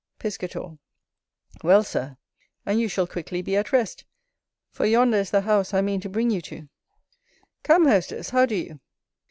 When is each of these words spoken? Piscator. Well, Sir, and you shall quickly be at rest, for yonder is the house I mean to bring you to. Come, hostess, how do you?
Piscator. 0.17 0.79
Well, 1.63 1.83
Sir, 1.83 2.17
and 2.65 2.79
you 2.79 2.87
shall 2.87 3.05
quickly 3.05 3.43
be 3.43 3.55
at 3.55 3.71
rest, 3.71 4.03
for 4.71 4.87
yonder 4.87 5.17
is 5.17 5.29
the 5.29 5.41
house 5.41 5.75
I 5.75 5.81
mean 5.81 5.99
to 6.01 6.09
bring 6.09 6.31
you 6.31 6.41
to. 6.41 6.69
Come, 7.61 7.85
hostess, 7.85 8.31
how 8.31 8.47
do 8.47 8.55
you? 8.55 8.79